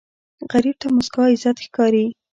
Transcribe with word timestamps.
غریب 0.51 0.75
ته 0.81 0.87
موسکا 0.95 1.23
عزت 1.33 1.57
ښکاري 1.65 2.05